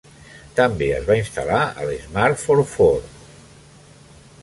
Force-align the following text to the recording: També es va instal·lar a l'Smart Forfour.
També 0.59 0.87
es 1.01 1.05
va 1.09 1.17
instal·lar 1.19 1.61
a 1.83 1.87
l'Smart 1.91 2.43
Forfour. 2.47 3.01